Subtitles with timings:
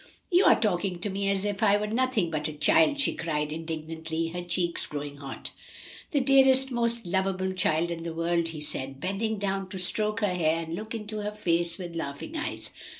[0.31, 3.51] "You are talking to me as if I were nothing but a child!" she cried
[3.51, 5.51] indignantly, her cheeks growing hot.
[6.09, 10.33] "The dearest, most lovable child in the world," he said, bending down to stroke her
[10.33, 12.71] hair and look into her face with laughing eyes.